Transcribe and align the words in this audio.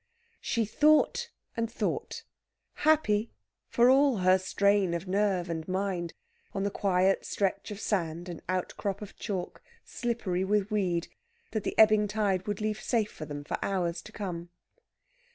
She 0.39 0.65
thought 0.65 1.29
and 1.55 1.71
thought 1.71 2.23
happy 2.73 3.29
for 3.67 3.87
all 3.91 4.17
her 4.17 4.39
strain 4.39 4.95
of 4.95 5.07
nerve 5.07 5.47
and 5.47 5.67
mind, 5.67 6.15
on 6.53 6.63
the 6.63 6.71
quiet 6.71 7.23
stretch 7.23 7.69
of 7.69 7.79
sand 7.79 8.27
and 8.27 8.41
outcrop 8.49 9.03
of 9.03 9.15
chalk, 9.15 9.61
slippery 9.85 10.43
with 10.43 10.71
weed, 10.71 11.07
that 11.51 11.63
the 11.63 11.77
ebbing 11.77 12.07
tide 12.07 12.47
would 12.47 12.61
leave 12.61 12.81
safe 12.81 13.11
for 13.11 13.25
them 13.25 13.43
for 13.43 13.59
hours 13.61 14.01
to 14.01 14.11
come. 14.11 14.49